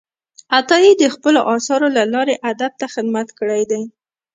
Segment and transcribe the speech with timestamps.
[0.57, 3.81] عطايي د خپلو آثارو له لارې ادب ته خدمت کړی دی.